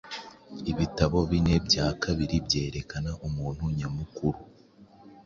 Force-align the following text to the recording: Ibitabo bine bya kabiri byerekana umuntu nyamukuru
Ibitabo 0.71 1.17
bine 1.29 1.55
bya 1.67 1.87
kabiri 2.03 2.35
byerekana 2.45 3.11
umuntu 3.27 3.63
nyamukuru 3.77 4.39